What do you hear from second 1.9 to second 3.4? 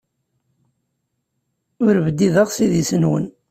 bdideɣ s idis-nwen.